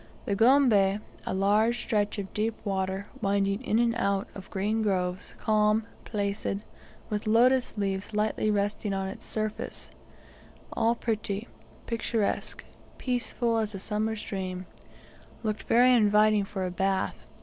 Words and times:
The 0.25 0.33
Gombe, 0.33 0.99
a 1.27 1.31
long 1.35 1.73
stretch 1.73 2.17
of 2.17 2.33
deep 2.33 2.55
water, 2.65 3.05
winding 3.21 3.61
in 3.61 3.77
and 3.77 3.93
out 3.93 4.27
of 4.33 4.49
green 4.49 4.81
groves, 4.81 5.35
calm, 5.37 5.85
placid, 6.05 6.65
with 7.11 7.27
lotus 7.27 7.77
leaves 7.77 8.11
lightly 8.11 8.49
resting 8.49 8.95
on 8.95 9.07
its 9.09 9.27
surface, 9.27 9.91
all 10.73 10.95
pretty, 10.95 11.47
picturesque, 11.85 12.65
peaceful 12.97 13.59
as 13.59 13.75
a 13.75 13.79
summer's 13.79 14.23
dream, 14.23 14.65
looked 15.43 15.65
very 15.67 15.93
inviting 15.93 16.45
for 16.45 16.65
a 16.65 16.71
bath. 16.71 17.27